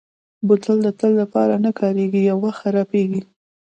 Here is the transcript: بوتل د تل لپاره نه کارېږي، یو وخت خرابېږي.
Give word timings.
بوتل 0.47 0.77
د 0.83 0.87
تل 0.99 1.11
لپاره 1.21 1.53
نه 1.65 1.71
کارېږي، 1.79 2.21
یو 2.29 2.37
وخت 2.45 2.59
خرابېږي. 2.63 3.21